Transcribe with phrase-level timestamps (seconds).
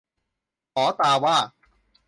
[0.77, 1.37] ออตาว่า